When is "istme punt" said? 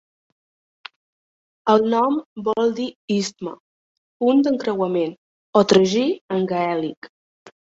3.17-4.43